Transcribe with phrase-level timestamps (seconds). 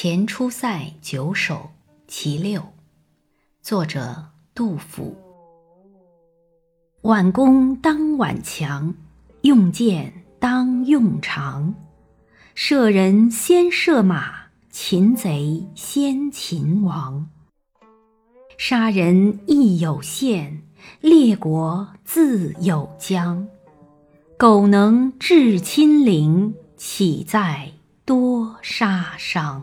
[0.00, 1.72] 前出塞九首
[2.06, 2.62] 其六
[3.60, 5.16] 作者杜甫。
[7.00, 8.94] 挽弓当挽强
[9.40, 11.74] 用箭当用长。
[12.54, 14.36] 射人先射马
[14.70, 17.28] 擒贼先擒王。
[18.56, 20.62] 杀人亦有限
[21.00, 23.48] 列国自有疆。
[24.38, 27.72] 苟能制侵陵岂在
[28.04, 29.60] 多杀伤？